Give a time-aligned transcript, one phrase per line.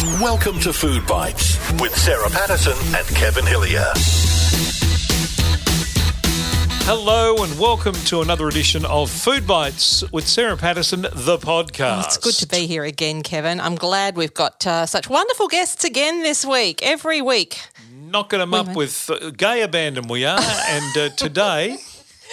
[0.00, 3.84] Welcome to Food Bytes with Sarah Patterson and Kevin Hillier.
[6.86, 11.96] Hello and welcome to another edition of Food Bytes with Sarah Patterson, the podcast.
[11.96, 13.60] Oh, it's good to be here again, Kevin.
[13.60, 17.58] I'm glad we've got uh, such wonderful guests again this week, every week.
[17.94, 20.40] Knocking them up with uh, gay abandon, we are.
[20.40, 21.76] and uh, today,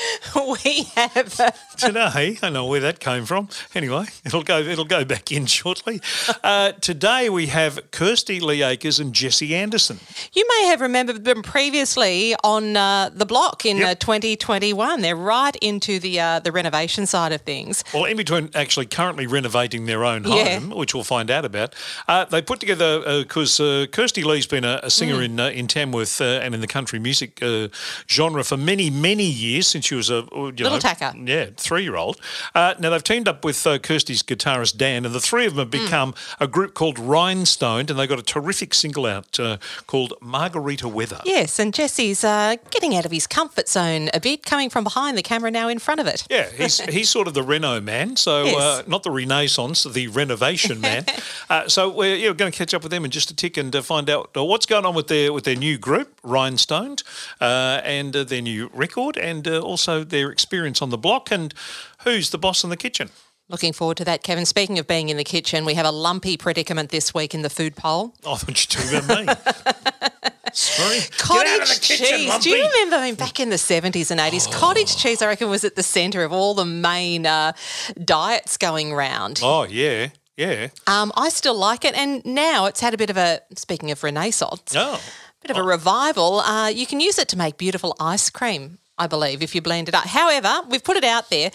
[0.64, 1.34] we have.
[1.78, 3.50] Today, I know where that came from.
[3.76, 4.60] Anyway, it'll go.
[4.60, 6.02] It'll go back in shortly.
[6.44, 10.00] Uh, today we have Kirsty Lee Akers and Jesse Anderson.
[10.34, 13.88] you may have remembered them previously on uh, the block in Yep.
[13.88, 15.02] uh, 2021.
[15.02, 17.84] They're right into the uh, the renovation side of things.
[17.94, 20.60] Well, in between actually currently renovating their own Yeah.
[20.60, 21.76] home, which we'll find out about,
[22.08, 25.26] uh, they put together because uh, Kirsty Lee's been a, a singer Mm.
[25.26, 27.68] in uh, in Tamworth uh, and in the country music uh,
[28.10, 31.12] genre for many many years since she was a you Little know, tacker.
[31.18, 32.20] yeah, three year old.
[32.54, 35.66] Uh, now they've teamed up with uh, Kirsty's guitarist Dan, and the three of them
[35.66, 35.86] have Mm.
[35.86, 40.88] become a group called Rhinestoned, and they got a terrific single out uh, called Margarita
[40.88, 41.22] Weather.
[41.26, 45.18] Yes, and Jesse's uh, getting out of his comfort zone a bit, coming from behind
[45.18, 46.26] the camera now in front of it.
[46.30, 48.56] Yeah, he's he's sort of the reno man, so Yes.
[48.56, 51.06] uh, not the Renaissance, the renovation man.
[51.50, 53.82] uh, so we're going to catch up with them in just a tick and uh,
[53.82, 57.04] find out uh, what's going on with their with their new group, Rhinestoned,
[57.42, 61.54] uh, and uh, their new record, and uh, also their experience on the block, and
[62.04, 63.10] who's the boss in the kitchen.
[63.50, 64.46] Looking forward to that, Kevin.
[64.46, 67.50] Speaking of being in the kitchen, we have a lumpy predicament this week in the
[67.50, 68.14] food poll.
[68.26, 70.12] Oh, I thought you were talking about me.
[70.54, 71.00] Sorry.
[71.18, 72.28] Cottage Get out of the kitchen, cheese.
[72.30, 72.44] Lumpy.
[72.44, 74.52] Do you remember I mean, back in the 70s and 80s?
[74.52, 77.54] Cottage cheese, I reckon, was at the centre of all the main uh,
[78.04, 79.40] diets going round.
[79.44, 80.70] Oh yeah, yeah.
[80.88, 81.96] Um, I still like it.
[81.96, 85.00] And now it's had a bit of a, speaking of renaissance, Oh,
[85.42, 86.40] bit of a revival.
[86.42, 89.90] Uh, you can use it to make beautiful ice cream, I believe, if you blend
[89.90, 90.06] it up.
[90.06, 91.52] However, we've put it out there.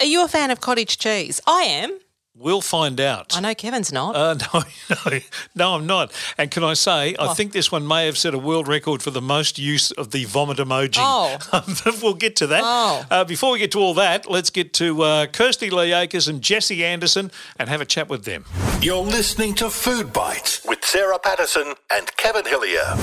[0.00, 1.40] Are you a fan of cottage cheese?
[1.46, 1.98] I am.
[2.34, 3.36] we'll find out.
[3.36, 4.16] I know Kevin's not.
[4.16, 5.18] Uh, no, no,
[5.54, 6.10] no, I'm not.
[6.38, 9.10] And can I say, I think this one may have set a world record for
[9.10, 10.96] the most use of the vomit emoji.
[10.98, 11.38] Oh.
[12.02, 12.62] We'll get to that.
[12.64, 13.04] Oh.
[13.10, 16.40] Uh, before we get to all that, let's get to uh, Kirsty Lee Akers and
[16.40, 18.46] Jesse Anderson and have a chat with them.
[18.80, 22.96] You're listening to Food Bytes with Sarah Patterson and Kevin Hillier.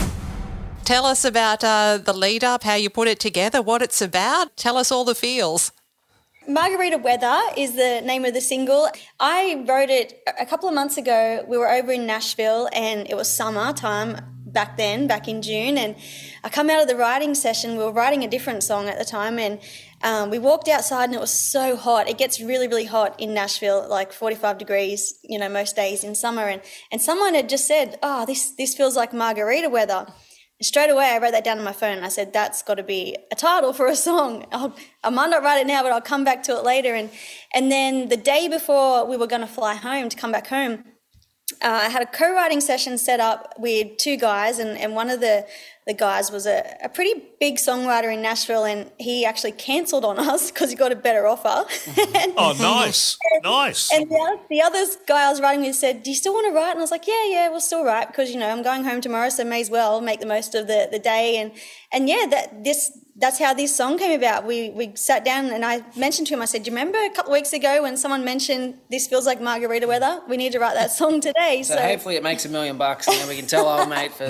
[0.88, 4.56] Tell us about uh, the lead up, how you put it together, what it's about.
[4.56, 5.74] Tell us all the feels.
[6.48, 8.88] Margarita Weather is the name of the single.
[9.20, 11.44] I wrote it a couple of months ago.
[11.46, 14.16] We were over in Nashville and it was summer time
[14.46, 15.78] back then, back in June.
[15.78, 15.98] And
[16.46, 17.72] I come out of the writing session.
[17.72, 19.60] We were writing a different song at the time and
[20.04, 22.08] um, we walked outside and it was so hot.
[22.08, 26.16] It gets really, really hot in Nashville, like 45 degrees, you know, most days in
[26.16, 26.44] summer.
[26.44, 26.62] And,
[26.94, 30.08] and someone had just said, oh, this, this feels like margarita weather.
[30.60, 32.84] Straight away, I wrote that down on my phone and I said, that's got to
[32.84, 34.44] be a title for a song.
[34.52, 36.96] I'll, I might not write it now, but I'll come back to it later.
[36.96, 37.12] And,
[37.54, 40.84] and then the day before we were going to fly home to come back home,
[41.62, 45.22] uh, I had a co-writing session set up with two guys, and, and one of
[45.22, 45.46] the,
[45.88, 50.20] the guys was a, a pretty big songwriter in Nashville, and he actually cancelled on
[50.20, 51.66] us because he got a better offer.
[52.16, 53.92] and, Oh, nice, nice.
[53.94, 56.46] and the, other- the other guy I was writing with said, "Do you still want
[56.48, 58.62] to write?" And I was like, "Yeah, yeah, we'll still write because you know I'm
[58.64, 61.52] going home tomorrow, so may as well make the most of the, the day." And
[61.92, 64.46] and yeah, that this that's how this song came about.
[64.46, 66.42] We we sat down and I mentioned to him.
[66.42, 69.26] I said, "Do you remember a couple of weeks ago when someone mentioned this feels
[69.26, 70.22] like margarita weather?
[70.30, 73.08] We need to write that song today." So So, hopefully it makes a million bucks,
[73.08, 74.28] and then we can tell old mate for.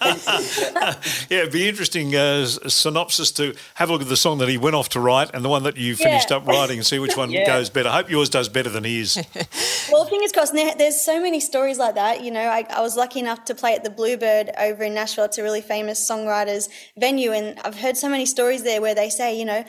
[1.30, 4.56] Yeah, it'd be interesting uh, synopsis to have a look at the song that he
[4.58, 6.36] went off to write and the one that you finished Yeah.
[6.38, 7.46] up writing and see which one Yeah.
[7.46, 7.88] goes better.
[7.88, 9.16] I hope yours does better than his.
[9.92, 10.54] well, fingers crossed.
[10.54, 12.22] There's so many stories like that.
[12.22, 15.24] You know, I, I was lucky enough to play at the Bluebird over in Nashville.
[15.24, 19.10] It's a really famous songwriters venue, and I've heard so many stories there where they
[19.10, 19.64] say, you know,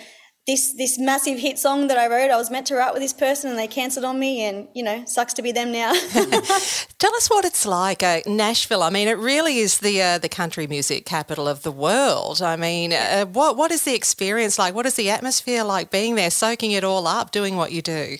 [0.49, 3.13] this this massive hit song that I wrote, I was meant to write with this
[3.13, 5.93] person, and they cancelled on me, and you know, sucks to be them now.
[6.97, 8.81] Tell us what it's like, uh, Nashville.
[8.81, 12.41] I mean, it really is the uh, the country music capital of the world.
[12.41, 14.73] I mean, uh, what what is the experience like?
[14.73, 18.17] What is the atmosphere like being there, soaking it all up, doing what you do?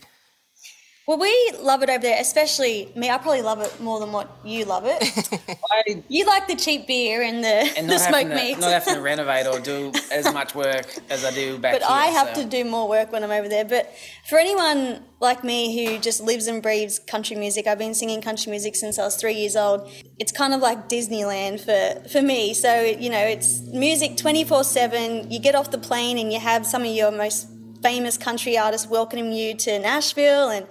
[1.10, 3.10] Well, we love it over there, especially me.
[3.10, 5.28] I probably love it more than what you love it.
[5.72, 8.62] I, you like the cheap beer and the and the smoked having, to, meats.
[8.62, 11.90] not having to renovate or do as much work as I do back but here.
[11.90, 12.44] I have so.
[12.44, 13.66] to do more work when I'm over there.
[13.66, 13.92] But
[14.30, 18.52] for anyone like me who just lives and breathes country music, I've been singing country
[18.52, 19.90] music since I was three years old.
[20.20, 22.54] It's kind of like Disneyland for, for me.
[22.54, 25.32] So, you know, it's music 24 7.
[25.32, 27.48] You get off the plane and you have some of your most
[27.82, 30.68] famous country artists welcoming you to Nashville and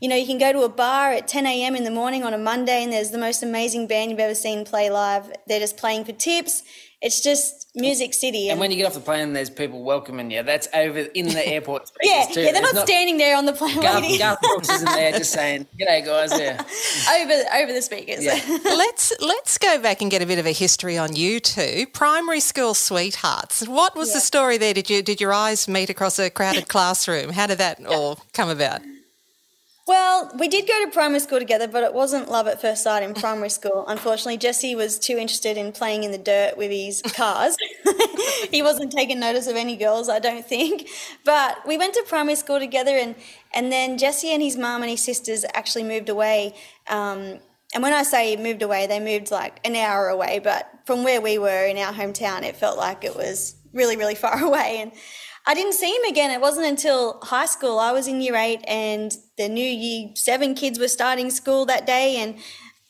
[0.00, 1.74] you know, you can go to a bar at 10 a.m.
[1.74, 4.64] in the morning on a Monday and there's the most amazing band you've ever seen
[4.64, 5.32] play live.
[5.48, 6.62] They're just playing for tips.
[7.00, 8.48] It's just Music City.
[8.48, 10.42] And when you get off the plane, there's people welcoming you.
[10.42, 11.86] That's over in the airport.
[11.86, 12.40] speakers yeah, too.
[12.40, 15.12] yeah, they're There's not, standing there on the plane Garth, waiting Garth Brooks isn't there
[15.12, 16.60] just saying, "G'day, guys." Yeah.
[17.22, 18.24] over over the speakers.
[18.24, 18.40] Yeah.
[18.64, 21.86] let's let's go back and get a bit of a history on you two.
[21.92, 23.66] Primary school sweethearts.
[23.68, 24.74] What was the story there?
[24.74, 27.30] Did you did your eyes meet across a crowded classroom?
[27.30, 28.80] How did that all come about?
[29.88, 33.02] Well, we did go to primary school together, but it wasn't love at first sight
[33.02, 33.86] in primary school.
[33.88, 37.56] Unfortunately, Jesse was too interested in playing in the dirt with his cars.
[38.50, 40.90] he wasn't taking notice of any girls, I don't think.
[41.24, 43.14] But we went to primary school together, and,
[43.54, 46.54] and then Jesse and his mum and his sisters actually moved away.
[46.90, 47.38] Um,
[47.72, 51.22] and when I say moved away, they moved like an hour away, but from where
[51.22, 54.80] we were in our hometown, it felt like it was really, really far away.
[54.82, 54.92] And
[55.48, 56.30] I didn't see him again.
[56.30, 57.78] It wasn't until high school.
[57.78, 61.86] I was in year eight, and the new year seven kids were starting school that
[61.86, 62.16] day.
[62.18, 62.36] And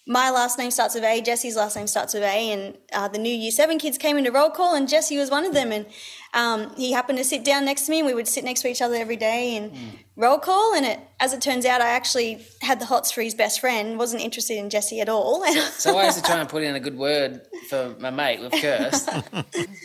[0.08, 3.18] my last name starts with A, Jesse's last name starts with A, and uh, the
[3.18, 5.70] new year seven kids came into roll call, and Jesse was one of them.
[5.70, 5.86] And
[6.34, 8.00] um, he happened to sit down next to me.
[8.00, 9.70] And we would sit next to each other every day and
[10.16, 10.74] roll call.
[10.74, 13.96] And it, as it turns out, I actually had the hots for his best friend.
[13.98, 15.44] wasn't interested in Jesse at all.
[15.78, 18.50] So I used to try and put in a good word for my mate with
[18.50, 19.06] Kirst.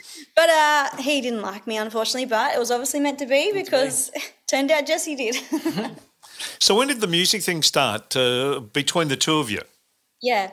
[0.35, 2.25] But uh, he didn't like me, unfortunately.
[2.25, 4.11] But it was obviously meant to be because
[4.47, 5.37] turned out Jesse did.
[6.59, 9.61] So when did the music thing start uh, between the two of you?
[10.23, 10.51] Yeah.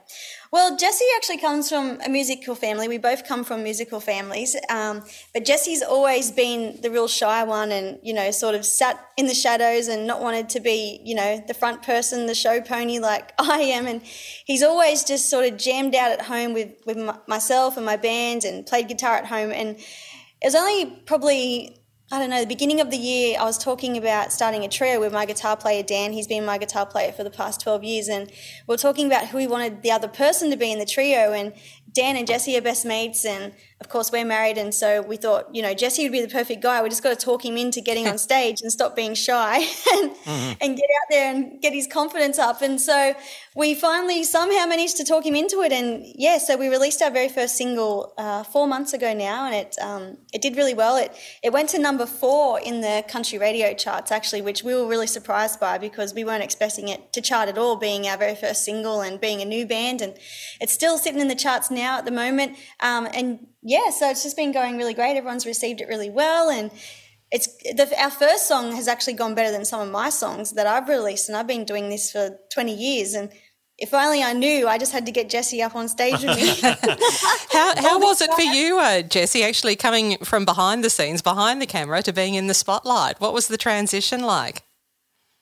[0.51, 2.89] Well, Jesse actually comes from a musical family.
[2.89, 4.57] We both come from musical families.
[4.69, 8.99] Um, but Jesse's always been the real shy one and, you know, sort of sat
[9.17, 12.61] in the shadows and not wanted to be, you know, the front person, the show
[12.61, 13.87] pony like I am.
[13.87, 17.97] And he's always just sort of jammed out at home with, with myself and my
[17.97, 19.53] band and played guitar at home.
[19.53, 21.80] And it was only probably
[22.13, 24.99] I don't know, the beginning of the year, I was talking about starting a trio
[24.99, 26.13] with my guitar player, Dan.
[26.13, 28.09] He's been my guitar player for the past 12 years.
[28.09, 28.33] And
[28.67, 31.33] we are talking about who we wanted the other person to be in the trio.
[31.33, 31.53] And
[31.93, 33.25] Dan and Jesse are best mates.
[33.25, 34.59] And of course, we're married.
[34.59, 36.83] And so we thought, you know, Jesse would be the perfect guy.
[36.83, 39.57] We just got to talk him into getting on stage and stop being shy
[39.95, 40.11] and,
[40.61, 42.61] and get out there and get his confidence up.
[42.61, 43.15] And so
[43.57, 45.73] we finally somehow managed to talk him into it.
[45.73, 49.47] And yeah, so we released our very first single uh, four months ago now.
[49.47, 50.97] And it, um, it did really well.
[50.97, 54.87] It, it went to number four in the country radio charts, actually, which we were
[54.87, 58.35] really surprised by because we weren't expecting it to chart at all, being our very
[58.35, 60.03] first single and being a new band.
[60.03, 60.15] And
[60.61, 62.57] it's still sitting in the charts now at the moment.
[62.81, 65.17] Um, and yeah, so it's just been going really great.
[65.17, 66.51] Everyone's received it really well.
[66.51, 66.71] And
[67.31, 70.67] it's the, our first song has actually gone better than some of my songs that
[70.67, 71.29] I've released.
[71.29, 73.15] And I've been doing this for 20 years.
[73.15, 73.31] And
[73.79, 76.55] if only I knew, I just had to get Jesse up on stage with me.
[77.53, 81.61] How, how was it for you, uh, Jesse, actually coming from behind the scenes, behind
[81.61, 83.21] the camera, to being in the spotlight?
[83.21, 84.63] What was the transition like?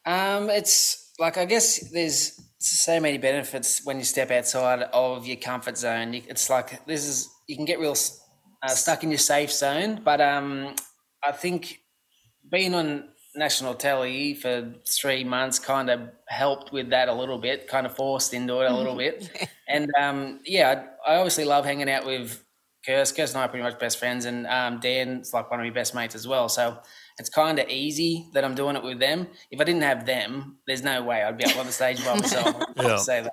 [0.07, 5.37] Um, it's like I guess there's so many benefits when you step outside of your
[5.37, 6.15] comfort zone.
[6.15, 7.95] It's like this is you can get real
[8.63, 10.75] uh, stuck in your safe zone, but um,
[11.25, 11.81] I think
[12.51, 17.69] being on national telly for three months kind of helped with that a little bit,
[17.69, 19.49] kind of forced into it a little bit.
[19.69, 22.43] And um, yeah, I, I obviously love hanging out with
[22.87, 23.17] Kirst.
[23.17, 25.71] Kirst and I are pretty much best friends, and um, Dan's like one of my
[25.71, 26.49] best mates as well.
[26.49, 26.79] So
[27.19, 29.27] it's kind of easy that I'm doing it with them.
[29.51, 32.15] If I didn't have them, there's no way I'd be up on the stage by
[32.15, 32.55] myself.
[32.77, 32.89] Yeah.
[32.89, 33.33] I'll say that.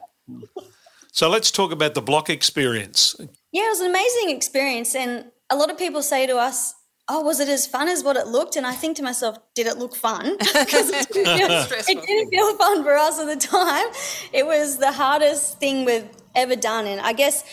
[1.12, 3.16] So let's talk about the block experience.
[3.52, 4.96] Yeah, it was an amazing experience.
[4.96, 6.74] And a lot of people say to us,
[7.08, 8.56] Oh, was it as fun as what it looked?
[8.56, 10.38] And I think to myself, did it look fun?
[10.54, 13.86] Because it, didn't feel- it didn't feel fun for us at the time.
[14.34, 16.88] It was the hardest thing we've ever done.
[16.88, 17.44] And I guess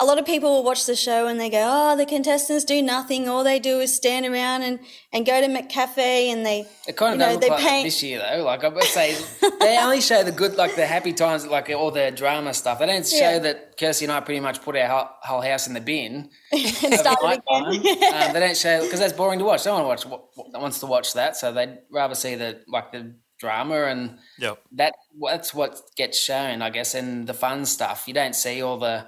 [0.00, 2.80] a lot of people will watch the show and they go, Oh, the contestants do
[2.82, 3.28] nothing.
[3.28, 4.80] All they do is stand around and,
[5.12, 7.60] and go to McCafe and they, It kind of you know, does look they like
[7.60, 7.84] paint.
[7.86, 8.44] this year though.
[8.44, 9.16] Like I would say,
[9.60, 12.78] they only show the good, like the happy times, like all the drama stuff.
[12.78, 13.38] They don't show Yeah.
[13.40, 16.84] that Kirsty and I pretty much put our whole, whole house in the bin and
[16.86, 17.64] over start night it time.
[18.28, 19.66] um, they don't show because that's boring to watch.
[19.66, 20.20] No one watch wa-
[20.54, 24.58] wants to watch that, so they'd rather see the like the drama and Yep.
[24.72, 24.94] that.
[25.22, 28.04] That's what gets shown, I guess, and the fun stuff.
[28.08, 29.06] You don't see all the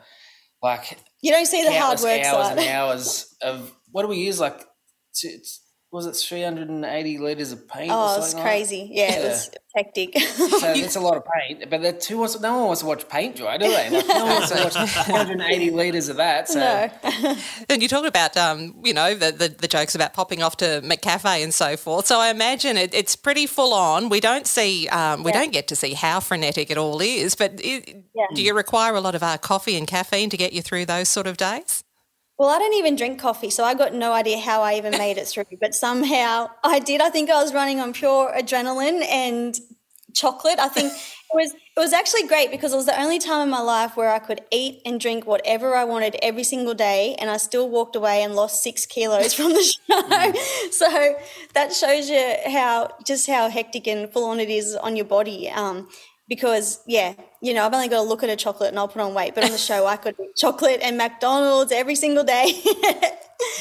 [0.62, 2.58] like You don't see the hard work hours side.
[2.58, 4.38] and hours of what do we use?
[4.40, 4.60] Like,
[5.14, 5.60] t- it's-
[5.92, 7.90] was it 380 liters of paint?
[7.92, 8.50] or Oh, it's something like that?
[8.50, 8.88] crazy.
[8.92, 10.18] Yeah, it was hectic.
[10.18, 13.06] So that's a lot of paint, but the two wants, no one wants to watch
[13.08, 13.90] paint dry, do they?
[13.90, 14.74] Like, no one wants to watch
[15.08, 16.48] 180 litres of that.
[16.48, 17.36] So no.
[17.68, 20.80] And you talk about, um, you know, the, the, the jokes about popping off to
[20.82, 22.06] McCafe and so forth.
[22.06, 24.08] So I imagine it, it's pretty full on.
[24.08, 25.40] We don't see, um, we Yeah.
[25.40, 27.34] don't get to see how frenetic it all is.
[27.34, 28.26] But it, Yeah.
[28.34, 31.08] do you require a lot of uh, coffee and caffeine to get you through those
[31.10, 31.84] sort of days?
[32.42, 35.16] Well, I don't even drink coffee, so I got no idea how I even made
[35.16, 35.44] it through.
[35.60, 37.00] But somehow I did.
[37.00, 39.54] I think I was running on pure adrenaline and
[40.12, 40.58] chocolate.
[40.58, 43.48] I think it was it was actually great because it was the only time in
[43.48, 47.30] my life where I could eat and drink whatever I wanted every single day, and
[47.30, 50.32] I still walked away and lost six kilos from the show.
[50.72, 51.14] so
[51.54, 55.48] that shows you how just how hectic and full on it is on your body.
[55.48, 55.86] Um,
[56.28, 59.02] because yeah, you know, I've only got to look at a chocolate and I'll put
[59.02, 59.34] on weight.
[59.34, 62.62] But on the show, I could eat chocolate and McDonald's every single day.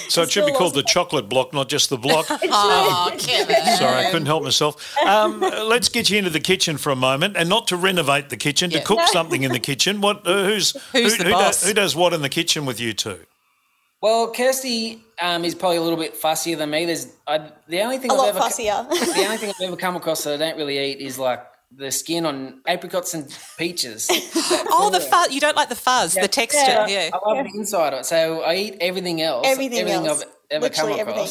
[0.09, 2.27] So it should be called the chocolate block, not just the block.
[2.43, 3.55] Oh, Kevin.
[3.77, 4.95] Sorry, I couldn't help myself.
[5.03, 8.37] Um, let's get you into the kitchen for a moment, and not to renovate the
[8.37, 8.83] kitchen, to Yeah.
[8.83, 9.99] cook something in the kitchen.
[9.99, 10.27] What?
[10.27, 11.61] Uh, who's Who's who, the who boss?
[11.61, 13.21] Does, who does what in the kitchen with you two?
[14.01, 16.85] Well, Kirsty um, is probably a little bit fussier than me.
[16.85, 18.87] There's I, the only thing a I've lot ever fussier.
[18.89, 21.43] the only thing I've ever come across that I don't really eat is like
[21.75, 24.09] the skin on apricots and peaches.
[24.73, 25.31] Oh, the fuzz.
[25.31, 26.85] You don't like the fuzz, the texture.
[26.87, 27.09] Yeah.
[27.13, 28.05] I love the inside of it.
[28.05, 29.45] So I eat everything else.
[29.45, 30.23] Everything else.
[30.23, 30.99] I've ever come across.
[30.99, 31.27] everything.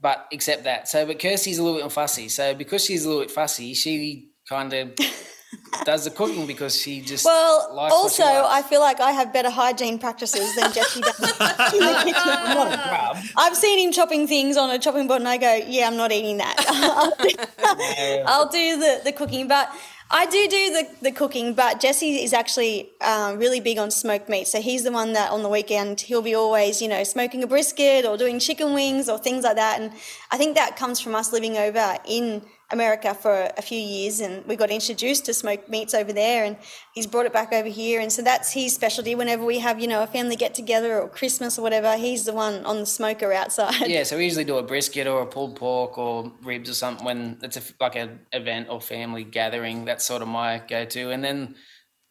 [0.00, 0.88] But except that.
[0.88, 2.28] So but Kirsty's a little bit fussy.
[2.28, 4.92] So because she's a little bit fussy, she kind of
[5.84, 8.48] does the cooking because she just Well, likes what she also, likes.
[8.48, 12.22] I feel like I have better hygiene practices than Jesse does in the kitchen.
[12.24, 13.24] I'm not a grub.
[13.36, 16.12] I've seen him chopping things on a chopping board, and I go, "Yeah, I'm not
[16.12, 16.56] eating that.
[18.26, 19.70] I'll do the, the cooking." But
[20.10, 21.54] I do do the, the cooking.
[21.54, 25.30] But Jesse is actually um, really big on smoked meat, so he's the one that
[25.30, 29.08] on the weekend he'll be always, you know, smoking a brisket or doing chicken wings
[29.08, 29.80] or things like that.
[29.80, 29.92] And
[30.30, 34.44] I think that comes from us living over in America for a few years, and
[34.46, 36.56] we got introduced to smoked meats over there, and
[36.94, 39.14] he's brought it back over here, and so that's his specialty.
[39.14, 42.32] Whenever we have, you know, a family get together or Christmas or whatever, he's the
[42.32, 43.88] one on the smoker outside.
[43.88, 47.04] Yeah, so we usually do a brisket or a pulled pork or ribs or something
[47.04, 49.84] when it's a, like an event or family gathering.
[49.84, 51.10] That's sort of my go-to.
[51.10, 51.54] And then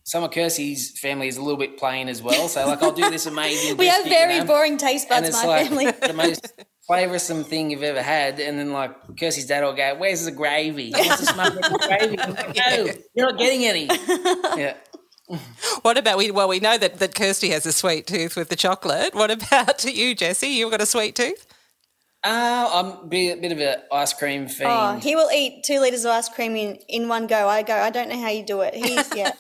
[0.04, 2.48] some of Kirsty's family is a little bit plain as well.
[2.48, 3.78] So like I'll do this amazing.
[3.82, 5.92] We have brisket, you very know, boring taste buds, my like family.
[5.92, 6.54] the most
[6.90, 8.40] flavoursome thing you've ever had.
[8.40, 10.92] And then like Kirsty's dad will go, "Where's the gravy?
[10.92, 13.90] What's the smoking gravy?" I'm like, no, you're not getting any.
[14.58, 14.76] Yeah.
[15.84, 16.30] What about we?
[16.30, 19.16] Well, we know that, that Kirsty has a sweet tooth with the chocolate.
[19.16, 20.48] What about you, Jesse?
[20.48, 21.48] You've got a sweet tooth?
[22.24, 24.70] Uh, I'm a bit, bit of an ice cream fiend.
[24.70, 27.48] Oh, he will eat two liters of ice cream in, in one go.
[27.48, 28.76] I go, I don't know how you do it.
[28.76, 29.32] He's yeah.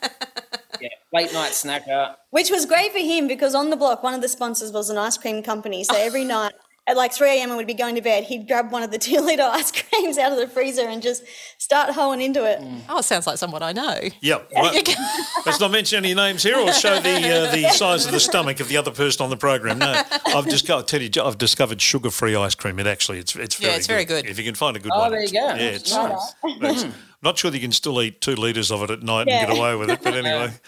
[0.79, 2.15] yeah, late night snacker.
[2.29, 4.98] Which was great for him because on the block, one of the sponsors was an
[4.98, 5.83] ice cream company.
[5.83, 6.53] So every night
[6.88, 7.50] at like 3 a.m.
[7.50, 10.17] and we'd be going to bed, he'd grab one of the two liter ice creams
[10.17, 11.23] out of the freezer and just
[11.59, 12.59] start hoeing into it.
[12.89, 14.00] Oh, it sounds like someone I know.
[14.21, 14.50] Yep.
[14.55, 14.95] Right.
[15.45, 17.09] Let's not mention any names here or show the
[17.50, 19.77] uh, the size of the stomach of the other person on the program.
[19.79, 22.79] No, I've just got to tell you, I've discovered sugar-free ice cream.
[22.79, 24.25] It actually, it's it's very Yeah, it's very good.
[24.25, 25.39] If you can find a good Oh, one, there you go.
[25.39, 26.33] Yeah, it's Nice.
[26.43, 26.85] it's-
[27.23, 29.41] Not sure that you can still eat two liters of it at night Yeah.
[29.41, 30.53] and get away with it, but anyway.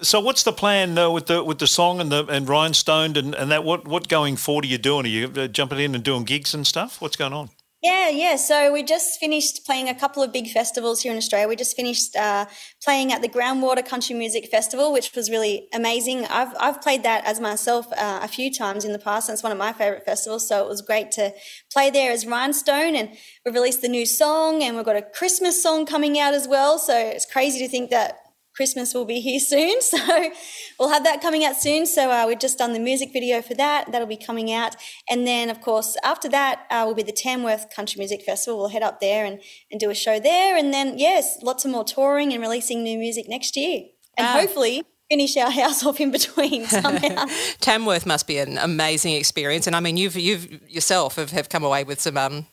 [0.00, 3.34] So, what's the plan uh, with the with the song and the and Rhinestone and,
[3.34, 3.64] and that?
[3.64, 5.04] What what going forward are you doing?
[5.06, 7.00] Are you uh, jumping in and doing gigs and stuff?
[7.00, 7.50] What's going on?
[7.80, 8.34] Yeah, yeah.
[8.34, 11.46] So we just finished playing a couple of big festivals here in Australia.
[11.46, 12.46] We just finished uh,
[12.82, 16.26] playing at the Groundwater Country Music Festival, which was really amazing.
[16.26, 19.44] I've I've played that as myself uh, a few times in the past, and it's
[19.44, 20.48] one of my favorite festivals.
[20.48, 21.32] So it was great to
[21.72, 23.10] play there as Rhinestone, and
[23.44, 26.80] we've released the new song, and we've got a Christmas song coming out as well.
[26.80, 28.18] So it's crazy to think that
[28.58, 29.76] Christmas will be here soon.
[29.88, 30.30] So
[30.78, 31.86] we'll have that coming out soon.
[31.86, 33.90] So uh, we've just done the music video for that.
[33.90, 34.74] That'll be coming out.
[35.08, 38.58] And then, of course, after that uh, will be the Tamworth Country Music Festival.
[38.58, 40.56] We'll head up there and, and do a show there.
[40.56, 43.78] And then, yes, lots of more touring and releasing new music next year.
[44.16, 44.32] And Ah.
[44.40, 47.24] hopefully finish our house off in between somehow.
[47.60, 51.64] Tamworth must be an amazing experience, and I mean, you've you've yourself have, have come
[51.64, 52.46] away with some um,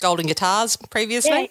[0.00, 1.30] golden guitars previously.
[1.42, 1.46] Yeah,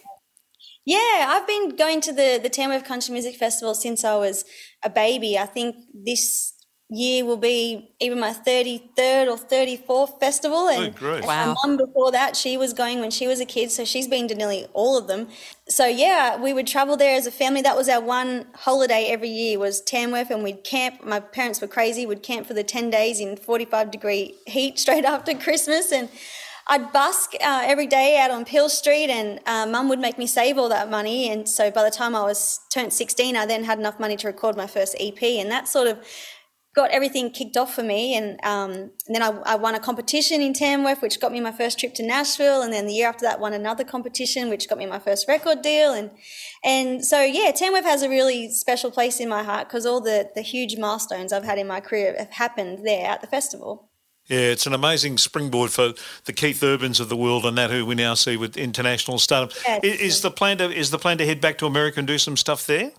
[0.88, 4.46] I've been going to the the Tamworth Country Music Festival since I was
[4.84, 5.38] a baby.
[5.38, 6.54] I think this
[6.88, 10.68] year will be even my 33rd or 34th festival.
[10.68, 11.24] And Oh, great.
[11.26, 11.48] Wow.
[11.48, 14.28] my mum before that, she was going when she was a kid, so she's been
[14.28, 15.28] to nearly all of them.
[15.68, 17.64] So yeah, we would travel there as a family.
[17.64, 21.04] That was our one holiday every year was Tamworth, and we'd camp.
[21.04, 22.06] My parents were crazy.
[22.06, 26.08] We'd camp for the 10 days in 45 degree heat straight after Christmas, and
[26.68, 30.26] I'd busk uh, every day out on Peel Street, and uh, Mum would make me
[30.26, 31.30] save all that money.
[31.30, 34.28] And so by the time I was turned 16, I then had enough money to
[34.28, 36.00] record my first EP, and that sort of
[36.76, 38.16] got everything kicked off for me.
[38.16, 38.72] And, um,
[39.08, 41.94] and then I, I won a competition in Tamworth, which got me my first trip
[41.96, 42.62] to Nashville.
[42.62, 45.62] And then the year after that, won another competition, which got me my first record
[45.62, 45.94] deal.
[45.94, 46.12] And
[46.64, 50.30] and so yeah, Tamworth has a really special place in my heart because all the
[50.36, 53.90] the huge milestones I've had in my career have happened there at the festival.
[54.28, 55.94] Yeah, it's an amazing springboard for
[56.26, 59.56] the Keith Urbans of the world and that who we now see with international stardom.
[59.68, 62.08] Yeah, I- is the plan to is the plan to head back to America and
[62.08, 62.92] do some stuff there?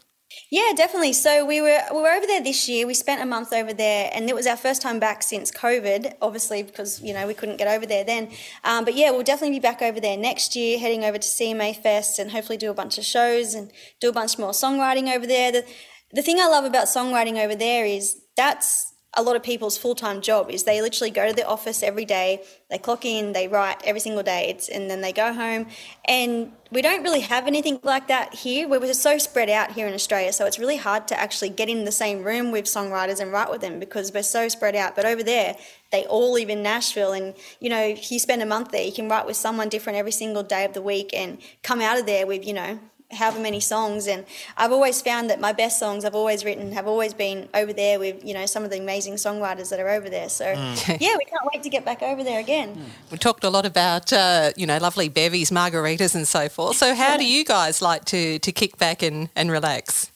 [0.50, 1.12] Yeah, definitely.
[1.14, 2.86] So we were we were over there this year.
[2.86, 6.14] We spent a month over there, and it was our first time back since COVID.
[6.20, 8.30] Obviously, because you know we couldn't get over there then.
[8.62, 11.80] Um, but yeah, we'll definitely be back over there next year, heading over to CMA
[11.80, 15.26] Fest, and hopefully do a bunch of shows and do a bunch more songwriting over
[15.26, 15.50] there.
[15.50, 15.64] The
[16.12, 20.20] the thing I love about songwriting over there is that's a lot of people's full-time
[20.20, 23.80] job is they literally go to the office every day they clock in they write
[23.84, 25.66] every single day it's, and then they go home.
[26.06, 28.68] And we don't really have anything like that here.
[28.68, 31.84] We're so spread out here in australia so it's really hard to actually get in
[31.84, 34.94] the same room with songwriters and write with them because we're so spread out.
[34.94, 35.56] But over there
[35.92, 38.92] they all live in nashville and you know if you spend a month there you
[38.92, 42.06] can write with someone different every single day of the week and come out of
[42.06, 42.78] there with you know
[43.12, 44.24] however many songs and
[44.56, 47.98] I've always found that my best songs I've always written have always been over there
[47.98, 51.24] with you know some of the amazing songwriters that are over there so yeah we
[51.24, 52.76] can't wait to get back over there again
[53.10, 56.76] We talked a lot about, uh, you know, lovely bevies, margaritas and so forth.
[56.76, 60.10] So how do you guys like to, to kick back and, and relax?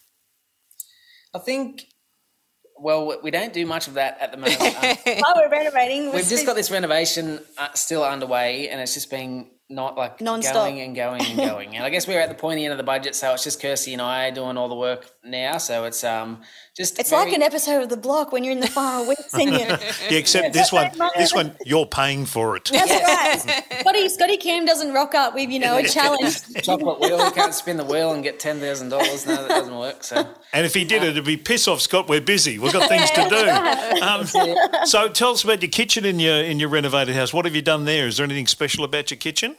[1.34, 1.86] I think.
[2.78, 4.60] Well, we don't do much of that at the moment.
[4.60, 9.10] Um, while we're renovating We've just got this renovation uh, still underway, and it's just
[9.10, 10.54] been not like Non-stop.
[10.54, 11.76] going and going and going.
[11.76, 13.44] and I guess we're at the point at the end of the budget, so it's
[13.44, 15.58] just Kirsty and I doing all the work now.
[15.58, 16.40] So it's um
[16.76, 19.32] just it's very- like an episode of the block when you're in the final weeks
[19.34, 19.78] and you Yeah,
[20.10, 22.68] except this one, this one, you're paying for it.
[22.72, 27.24] that's right Scotty Scotty Cam doesn't rock up with you know a challenge chocolate wheel.
[27.24, 29.24] You can't spin the wheel and get ten thousand dollars.
[29.26, 30.02] No, that doesn't work.
[30.02, 32.08] So And if he did it, it'd be piss off, Scott.
[32.08, 32.58] We're busy.
[32.58, 34.04] We've got things to do.
[34.04, 34.26] Um,
[34.86, 37.32] so tell us about your kitchen in your in your renovated house.
[37.32, 38.06] What have you done there?
[38.08, 39.56] Is there anything special about your kitchen?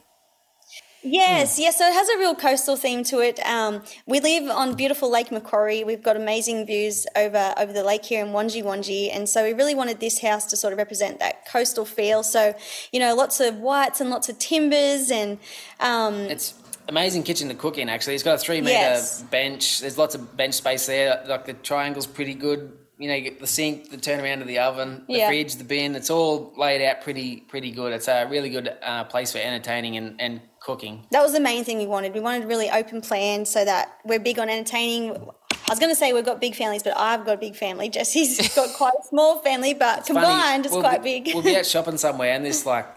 [1.04, 1.78] Yes, yes.
[1.78, 3.40] So it has a real coastal theme to it.
[3.46, 5.84] Um, we live on beautiful Lake Macquarie.
[5.84, 9.54] We've got amazing views over over the lake here in Wangi Wangi, and so we
[9.54, 12.22] really wanted this house to sort of represent that coastal feel.
[12.22, 12.54] So,
[12.92, 15.40] you know, lots of whites and lots of timbers, and
[15.80, 16.54] um, it's
[16.88, 17.90] amazing kitchen to cook in.
[17.90, 19.24] Actually, it's got a three meter Yes.
[19.24, 19.80] bench.
[19.80, 21.24] There's lots of bench space there.
[21.28, 22.78] Like the triangle's pretty good.
[23.00, 25.28] You know, you get the sink, the turnaround of the oven, the Yeah.
[25.28, 25.96] fridge, the bin.
[25.96, 27.92] It's all laid out pretty pretty good.
[27.94, 31.06] It's a really good uh, place for entertaining and, and cooking.
[31.12, 32.14] that was the main thing we wanted.
[32.14, 35.12] We wanted really open plan so that we're big on entertaining.
[35.52, 37.90] I was going to say we've got big families, but I've got a big family.
[37.90, 41.34] Jesse's got quite a small family, but combined, it's we'll quite be, big.
[41.34, 42.88] We'll be out shopping somewhere, and this like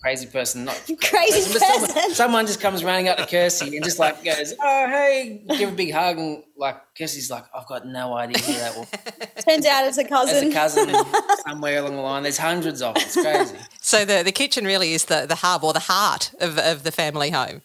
[0.00, 2.14] crazy person, not Crazy but someone, person.
[2.14, 5.72] someone just comes running up to Kirsty and just like goes, "Oh, hey," give a
[5.72, 8.88] big hug, and like Kirsty's like, "I've got no idea who that was."
[9.44, 10.50] Turns out it's a As cousin.
[10.50, 10.94] a cousin
[11.46, 13.02] somewhere along the line, there's hundreds of them.
[13.04, 13.56] It's crazy.
[13.80, 16.92] So the, the kitchen really is the, the hub or the heart of, of the
[16.92, 17.62] family home.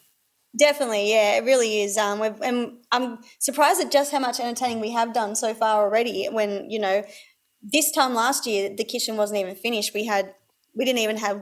[0.58, 1.98] Definitely, yeah, it really is.
[1.98, 5.84] Um, we've, and I'm surprised at just how much entertaining we have done so far
[5.84, 6.28] already.
[6.32, 7.04] When you know,
[7.62, 9.94] this time last year, the kitchen wasn't even finished.
[9.96, 10.36] We had,
[10.76, 11.42] we didn't even have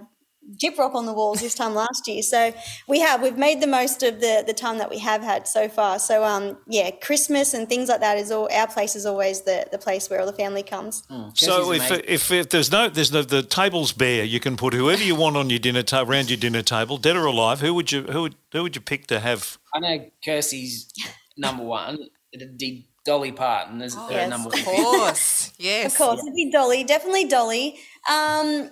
[0.56, 2.21] Gyprock on the walls this time last year.
[2.21, 2.54] So
[2.88, 5.69] we have, we've made the most of the the time that we have had so
[5.69, 5.99] far.
[5.99, 9.67] So um, yeah, Christmas and things like that is all our place is always the
[9.71, 11.04] the place where all the family comes.
[11.36, 15.04] So if, if if there's no there's no the table's bare, you can put whoever
[15.04, 17.62] you want on your dinner table around your dinner table, dead or alive.
[17.62, 19.58] Who would you who would who would you pick to have?
[19.73, 20.91] I know Kirsty's
[21.38, 21.99] number one.
[22.34, 24.30] It'd be Dolly Parton is her yes.
[24.30, 25.93] number Of course, yes.
[25.93, 27.80] Of course, it'd be Dolly, definitely Dolly.
[28.10, 28.69] Um,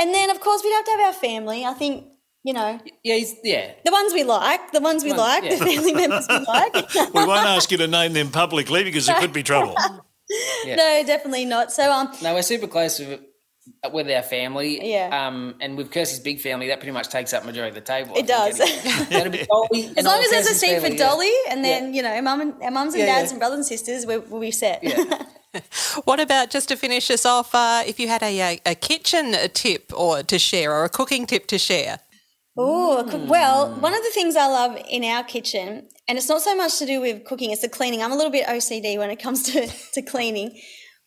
[0.00, 1.64] and then of course we'd have to have our family.
[1.64, 2.06] I think
[2.42, 3.72] you know Yeah, he's, yeah.
[3.84, 5.56] the ones we like, the ones we Ones- like, yeah.
[5.56, 6.74] the family members we like.
[7.14, 9.74] We won't ask you to name them publicly because there could be trouble.
[10.66, 11.70] no, definitely not.
[11.72, 13.20] So um, No, we're super close with
[13.92, 14.90] with our family.
[14.90, 15.08] Yeah.
[15.26, 18.16] Um, and with Kirsty's big family, that pretty much takes up majority of the table.
[18.16, 18.58] It does.
[18.58, 19.04] anyway.
[19.10, 20.96] That'd be Dolly as long as there's a Kirsty's seat for yeah.
[20.96, 23.34] Dolly, and then you know, mum and our mums and Yeah, dads yeah.
[23.34, 24.82] and brothers and sisters, we're, we'll be set.
[25.54, 25.60] Yeah.
[26.04, 27.54] What about just to finish us off?
[27.54, 31.26] Uh, if you had a, a, a kitchen tip or to share or a cooking
[31.26, 32.00] tip to share?
[32.56, 36.54] Oh, well, one of the things I love in our kitchen, and it's not so
[36.54, 38.02] much to do with cooking, it's the cleaning.
[38.02, 40.60] I'm a little bit OCD when it comes to, to cleaning.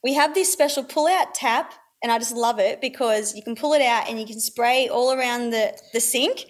[0.03, 3.55] We have this special pull out tap, and I just love it because you can
[3.55, 6.45] pull it out and you can spray all around the, the sink.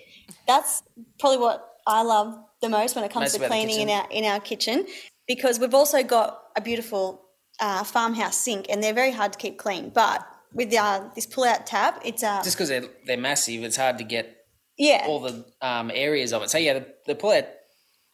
[0.48, 0.82] That's
[1.20, 4.24] probably what I love the most when it comes Most to cleaning in our in
[4.24, 4.88] our kitchen
[5.28, 7.23] because we've also got a beautiful
[7.60, 9.90] uh, farmhouse sink and they're very hard to keep clean.
[9.90, 13.78] But with uh, this pull out tap, it's uh, Just because they're, they're massive, it's
[13.78, 14.38] hard to get
[14.78, 16.50] yeah, all the um, areas of it.
[16.50, 17.46] So yeah, the, the pull out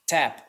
[0.08, 0.46] tap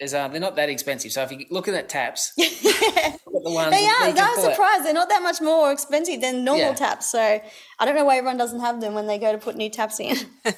[0.00, 1.10] is uh, they're not that expensive.
[1.12, 4.08] So if you look at that taps, look at the ones They are.
[4.08, 4.84] you can I was surprised.
[4.84, 6.74] They're not that much more expensive than normal Yeah.
[6.74, 7.10] taps.
[7.10, 9.70] So I don't know why everyone doesn't have them when they go to put new
[9.70, 10.16] taps in.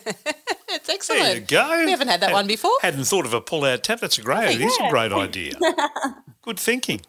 [0.72, 1.22] It's excellent.
[1.22, 1.84] There you go.
[1.84, 2.70] We haven't had that one before.
[2.80, 3.98] Hadn't thought of a pull-out tap.
[3.98, 4.54] That's a great.
[4.54, 5.54] It is a great idea.
[6.42, 7.00] Good thinking.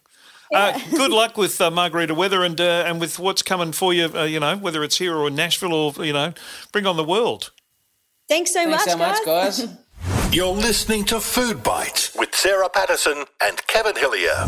[0.54, 4.10] Uh, good luck with uh, Margarita Weather and uh, and with what's coming for you.
[4.14, 6.34] Uh, you know, whether it's here or in Nashville or you know,
[6.72, 7.52] bring on the world.
[8.28, 9.66] Thanks so Thanks much, so much, guys.
[9.66, 9.78] guys.
[10.34, 14.48] You're listening to Food Bytes with Sarah Patterson and Kevin Hillier.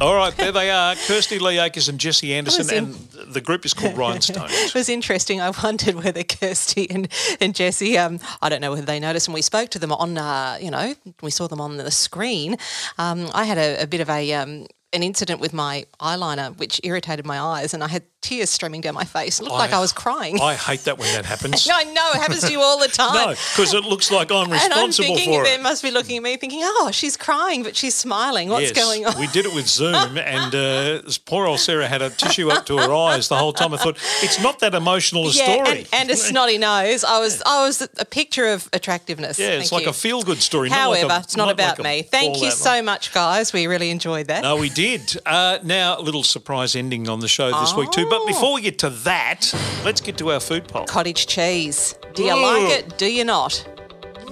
[0.00, 0.96] All right, there they are.
[1.06, 2.94] Kirsty Lee Akers and Jesse Anderson, in- and
[3.32, 4.50] the group is called Rhinestones.
[4.52, 5.40] It was interesting.
[5.40, 7.06] I wondered whether Kirsty and,
[7.40, 10.18] and Jesse, um, I don't know whether they noticed when we spoke to them on,
[10.18, 12.56] uh, you know, we saw them on the screen.
[12.98, 16.80] Um, I had a, a bit of a um, an incident with my eyeliner, which
[16.84, 19.40] irritated my eyes, and I had tears streaming down my face.
[19.40, 20.40] It looked like I was crying.
[20.40, 21.68] I hate that when that happens.
[21.70, 23.14] I know it happens to you all the time.
[23.14, 25.62] No, because it looks like I'm responsible and I'm thinking for they it.
[25.62, 28.48] must be looking at me thinking, oh, she's crying, but she's smiling.
[28.48, 29.18] What's yes, going on?
[29.18, 32.76] we did it with Zoom, and uh, poor old Sarah had a tissue up to
[32.76, 33.74] her eyes the whole time.
[33.74, 35.78] I thought it's not that emotional a yeah, story.
[35.78, 37.04] and, and a snotty nose.
[37.04, 39.38] I was, I was a picture of attractiveness.
[39.38, 39.90] yeah, it's Thank like you.
[39.90, 40.68] a feel-good story.
[40.68, 42.02] However, not like a, it's not, about like a me.
[42.02, 43.52] Thank you so much, guys.
[43.52, 44.42] We really enjoyed that.
[44.42, 44.81] No, we did.
[45.26, 48.04] Uh, now, a little surprise ending on the show this week too.
[48.06, 48.10] Oh.
[48.10, 49.52] But before we get to that,
[49.84, 50.86] let's get to our food poll.
[50.86, 51.94] Cottage cheese.
[52.14, 52.98] Do you like it?
[52.98, 53.64] Do you not?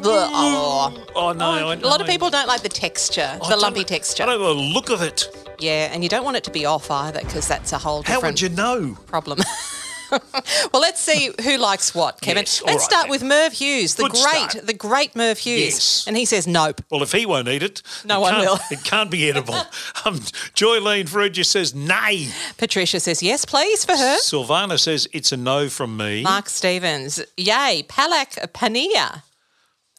[0.03, 1.07] Oh.
[1.15, 4.23] Oh no, I, A lot of people don't like the texture, I the lumpy texture.
[4.23, 5.29] I don't like the look of it.
[5.59, 8.15] Yeah, and you don't want it to be off either because that's a whole How
[8.15, 8.97] different would you know?
[9.07, 9.39] problem.
[10.73, 12.43] well, let's see who likes what, Kevin.
[12.43, 13.11] Yes, let's right start then.
[13.11, 14.67] with Merv Hughes, the Good great, start.
[14.67, 16.05] the great Merv Hughes, Yes.
[16.07, 16.81] and he says nope.
[16.91, 18.59] Well, if he won't eat it, No it one can't- will.
[18.71, 19.55] It can't be edible.
[20.05, 20.17] um,
[20.55, 22.29] Joylene Fruit says nay.
[22.59, 24.17] Patricia says yes, please for her.
[24.19, 26.23] Sylvana says it's a no from me.
[26.23, 29.23] Mark Stevens, yay, Palak Paneer.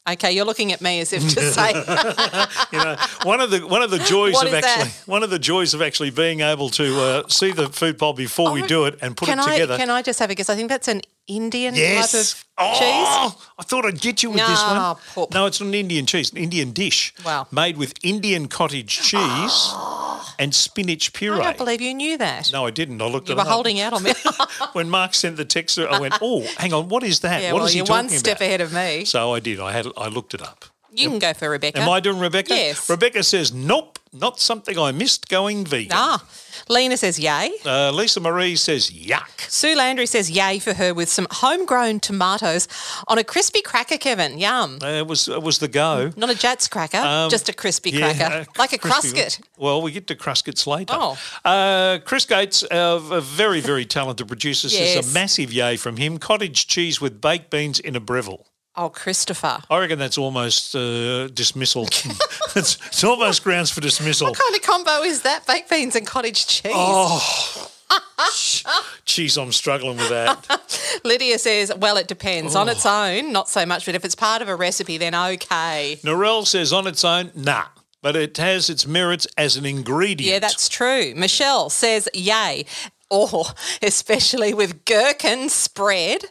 [0.09, 1.69] Okay, you're looking at me as if to say,
[2.71, 4.79] You know, one of the one of the joys What of is that?
[4.79, 8.13] actually one of the joys of actually being able to uh, see the food poll
[8.13, 9.77] before we do it and put Oh, can it I together.
[9.77, 10.49] can I just have a guess?
[10.49, 12.11] I think that's an Indian yes.
[12.11, 13.45] type of oh, cheese.
[13.59, 15.01] I thought I'd get you with this Nah, one.
[15.13, 15.33] poop.
[15.35, 17.13] No, it's not an Indian cheese, an Indian dish.
[17.23, 17.47] Wow.
[17.51, 19.73] Made with Indian cottage cheese
[20.41, 21.39] and spinach puree.
[21.39, 22.49] I don't believe you knew that.
[22.51, 22.99] no, I didn't.
[22.99, 23.47] I looked you it were up.
[23.47, 24.13] holding out on me.
[24.73, 27.43] when Mark sent the text, I went, "Oh, hang on, what is that?
[27.43, 29.05] yeah, what well, is he you're talking one step ahead of me.
[29.05, 29.59] So I did.
[29.59, 29.87] I had.
[29.95, 30.65] I looked it up.
[30.93, 31.79] You can go for Rebecca.
[31.79, 32.53] Am I doing Rebecca?
[32.53, 32.89] Yes.
[32.89, 36.23] Rebecca says, "Nope, not something I missed going vegan." Ah,
[36.69, 37.51] Lena says yay.
[37.65, 42.67] Uh, Lisa Marie says, "Yuck." Sue Landry says yay for her with some homegrown tomatoes
[43.07, 44.37] on a crispy cracker, Kevin.
[44.37, 44.79] Yum.
[44.81, 46.11] Uh, it was it was the go.
[46.15, 48.33] Not a Jatz cracker, just a crispy Yeah, cracker.
[48.35, 49.39] uh, like a Cruskit.
[49.57, 50.93] Well, we get to Cruskits later.
[50.97, 51.17] Oh.
[51.45, 55.09] Uh, Chris Gates, uh, a very, very talented producer, says Yes.
[55.09, 56.17] a massive yay from him.
[56.17, 58.45] Cottage cheese with baked beans in a Breville.
[58.75, 59.59] Oh, Christopher.
[59.69, 61.83] I reckon that's almost uh, dismissal.
[62.55, 64.27] it's, it's almost grounds for dismissal.
[64.27, 65.45] What kind of combo is that?
[65.45, 66.71] Baked beans and cottage cheese.
[66.73, 67.71] Oh.
[69.05, 70.99] Jeez, I'm struggling with that.
[71.03, 72.55] Lydia says, well, it depends.
[72.55, 72.61] Oh.
[72.61, 75.99] On its own, not so much, but if it's part of a recipe, then okay.
[76.03, 77.65] Narelle says on its own, nah,
[78.01, 80.31] but it has its merits as an ingredient.
[80.31, 81.13] Yeah, that's true.
[81.15, 82.65] Michelle says, yay.
[83.09, 83.43] Or
[83.81, 86.23] especially with gherkin spread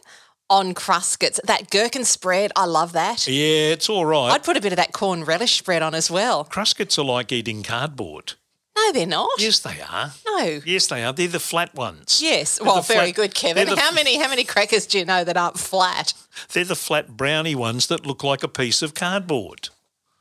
[0.51, 1.39] on Cruskits.
[1.45, 3.27] That gherkin spread, I love that.
[3.27, 4.31] Yeah, it's all right.
[4.33, 6.45] I'd put a bit of that corn relish spread on as well.
[6.45, 8.33] Cruskits are like eating cardboard.
[8.77, 9.29] No, they're not.
[9.37, 10.11] Yes, they are.
[10.25, 10.61] No.
[10.65, 11.13] Yes, they are.
[11.13, 12.19] They're the flat ones.
[12.21, 12.57] Yes.
[12.57, 13.67] They're Well, very flat- good, Kevin.
[13.69, 16.13] the- How many how many crackers do you know that aren't flat?
[16.53, 19.69] They're the flat brownie ones that look like a piece of cardboard.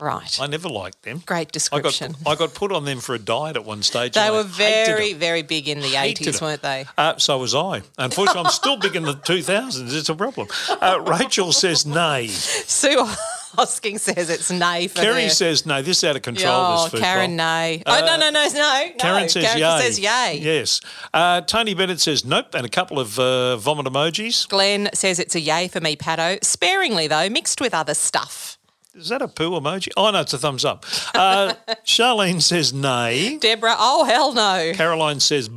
[0.01, 0.39] Right.
[0.41, 1.23] I never liked them.
[1.27, 2.17] Great I got description.
[2.27, 4.15] I got put on them for a diet at one stage.
[4.15, 6.47] They were very, very big in the 80s, them.
[6.49, 6.87] weren't they?
[6.97, 7.83] Uh, so was I.
[7.99, 9.95] Unfortunately, I'm still big in the 2000s.
[9.95, 10.49] It's a problem.
[10.69, 12.29] Uh, Rachel says nay.
[12.29, 13.07] Sue
[13.57, 15.83] Hosking says it's nay for Kerry says no.
[15.83, 16.53] This is out of control.
[16.55, 17.83] Oh, this food Karen, nay.
[17.85, 18.53] oh, no, no, no, no.
[18.55, 18.91] no.
[18.99, 19.81] Karen says Karen yay.
[19.81, 20.39] says yay.
[20.41, 20.81] Yes.
[21.13, 24.49] Uh, Tony Bennett says nope, and a couple of uh, vomit emojis.
[24.49, 26.43] Glenn says it's a yay for me, Pato.
[26.45, 28.57] Sparingly, though, mixed with other stuff.
[28.95, 29.89] Is that a poo emoji?
[29.97, 30.85] Oh no, it's a thumbs up.
[31.15, 33.39] Uh, Charlene says nay.
[33.39, 34.73] Deborah, oh, hell no.
[34.75, 35.49] Caroline says.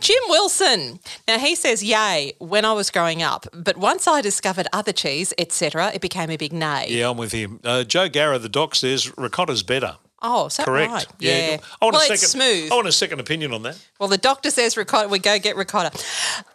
[0.00, 1.00] Jim Wilson.
[1.26, 5.34] Now, he says yay when I was growing up, but once I discovered other cheese,
[5.36, 6.86] etc., it became a big nay.
[6.88, 7.58] Yeah, I'm with him.
[7.64, 9.96] Uh, Joe Garra, the doc, says ricotta's better.
[10.26, 10.92] Oh, is that Correct.
[10.92, 11.06] right?
[11.18, 11.58] Yeah.
[11.82, 12.14] I want well, a second.
[12.14, 12.72] it's smooth.
[12.72, 13.78] I want a second opinion on that.
[14.00, 15.08] Well, the doctor says ricotta.
[15.08, 15.90] We go get ricotta.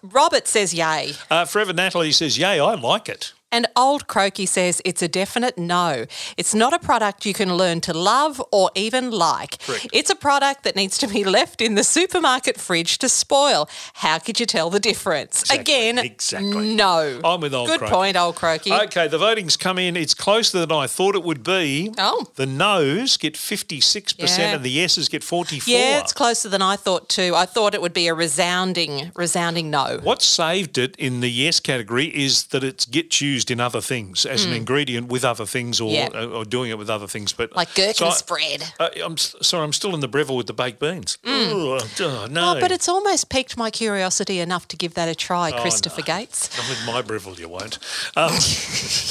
[0.02, 1.13] Robert says yay.
[1.30, 5.58] Uh, Forever Natalie says, "Yay, I like it." And Old Croaky says it's a definite
[5.58, 6.06] no.
[6.38, 9.60] It's not a product you can learn to love or even like.
[9.66, 9.88] Correct.
[9.92, 13.68] It's a product that needs to be left in the supermarket fridge to spoil.
[13.96, 15.42] How could you tell the difference?
[15.42, 16.76] Exactly, Again, exactly.
[16.76, 17.20] no.
[17.24, 17.94] I'm with Old Good Croaky.
[17.94, 18.72] point, Old Croaky.
[18.72, 19.98] Okay, the voting's come in.
[19.98, 21.92] It's closer than I thought it would be.
[21.98, 22.28] Oh.
[22.36, 24.54] The no's get 56% Yeah.
[24.56, 27.34] and the yeses get 44 Yeah, it's closer than I thought too.
[27.36, 30.00] I thought it would be a resounding, resounding no.
[30.04, 33.80] What saved it in the yes category is that it's get you used in other
[33.82, 36.10] things as an ingredient with other things or, Yeah.
[36.13, 37.32] or, or doing it with other things.
[37.34, 38.63] But Like gherkin so I- spread.
[38.80, 41.17] uh, I'm sorry, I'm still in the Breville with the baked beans.
[41.25, 42.56] Ugh, oh, no.
[42.58, 46.49] Oh, but it's almost piqued my curiosity enough to give that a try, Christopher Gates.
[46.58, 47.80] Not with my Breville, you won't.
[48.15, 48.32] Um,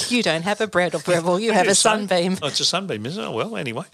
[0.08, 2.38] You don't have a bread or Breville, you have a sunbeam.
[2.42, 3.30] Oh, it's a sunbeam, isn't it?
[3.30, 3.84] Well, anyway,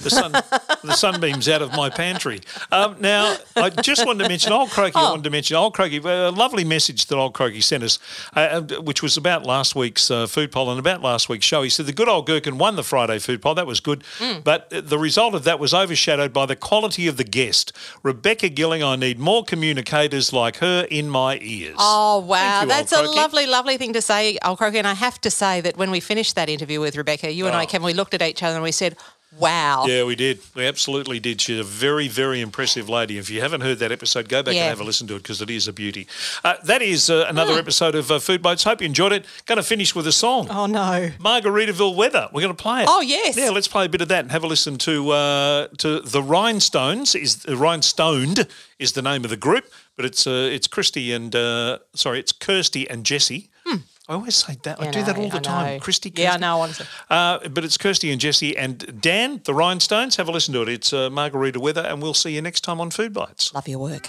[0.00, 2.40] the sun, the sunbeam's out of my pantry.
[2.70, 4.94] Um, now, I just wanted to mention Old Croaky.
[4.96, 5.10] I Oh.
[5.10, 5.98] wanted to mention Old Croaky.
[5.98, 7.98] A lovely message that Old Croaky sent us,
[8.36, 11.62] uh, uh, which was about last week's uh, food poll and about last week's show.
[11.62, 13.54] He said the good old gherkin won the Friday food poll.
[13.54, 14.40] That was good, Hmm.
[14.42, 18.82] but the result of that was overshadowed by the quality of the guest, Rebecca Gilling.
[18.82, 21.76] I need more communicators like her in my ears.
[21.78, 22.62] Oh, wow.
[22.62, 24.78] you, That's a lovely, lovely thing to say, Old Croaky.
[24.78, 27.54] And I have to say that when we finished that interview with Rebecca, you and
[27.54, 27.66] I, Oh.
[27.66, 28.96] Kevin, we looked at each other and we said,
[29.38, 29.84] wow.
[29.86, 30.40] Yeah, we did.
[30.54, 31.40] We absolutely did.
[31.40, 33.18] She's a very, very impressive lady.
[33.18, 34.62] If you haven't heard that episode, go back Yeah.
[34.62, 36.06] and have a listen to it because it is a beauty.
[36.44, 38.64] Uh, that is uh, another episode of uh, Food Bytes.
[38.64, 39.24] Hope you enjoyed it.
[39.46, 40.48] Going to finish with a song.
[40.50, 41.10] Oh, no.
[41.18, 42.28] Margaritaville Weather.
[42.32, 42.88] We're going to play it.
[42.90, 43.36] Oh, yes.
[43.36, 46.22] Yeah, let's play a bit of that and have a listen to uh, to the
[46.22, 47.14] Rhinestones.
[47.14, 49.64] Is uh, Rhinestoned is the name of the group,
[49.96, 53.50] but it's uh, it's Christy and uh, sorry, it's Kirsty and Jesse.
[54.08, 54.80] I always say that.
[54.80, 54.84] I.
[54.86, 55.80] Yeah, do that all the I time.
[55.80, 56.12] Christy.
[56.14, 56.40] Yeah, no, I Kirsty.
[56.40, 56.86] know, honestly.
[57.10, 60.16] Uh, but it's Kirsty and Jesse and Dan, the Rhinestones.
[60.16, 60.68] Have a listen to it.
[60.68, 63.54] It's uh, Margarita Weather, and we'll see you next time on Food Bytes.
[63.54, 64.08] Love your work.